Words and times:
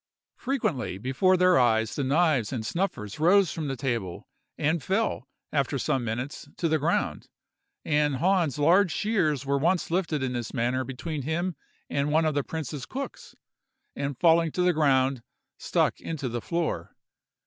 Frequently, 0.37 0.97
before 0.97 1.37
their 1.37 1.59
eyes, 1.59 1.93
the 1.93 2.03
knives 2.03 2.51
and 2.51 2.65
snuffers 2.65 3.19
rose 3.19 3.51
from 3.53 3.67
the 3.67 3.75
table, 3.75 4.27
and 4.57 4.81
fell, 4.81 5.27
after 5.51 5.77
some 5.77 6.03
minutes, 6.03 6.47
to 6.57 6.67
the 6.67 6.79
ground; 6.79 7.27
and 7.85 8.15
Hahn's 8.15 8.57
large 8.57 8.91
shears 8.91 9.45
were 9.45 9.59
once 9.59 9.91
lifted 9.91 10.23
in 10.23 10.33
this 10.33 10.55
manner 10.55 10.83
between 10.83 11.21
him 11.21 11.55
and 11.87 12.11
one 12.11 12.25
of 12.25 12.33
the 12.33 12.43
prince's 12.43 12.87
cooks, 12.87 13.35
and 13.95 14.17
falling 14.17 14.51
to 14.53 14.63
the 14.63 14.73
ground, 14.73 15.21
stuck 15.59 15.99
into 16.01 16.27
the 16.27 16.41
floor. 16.41 16.95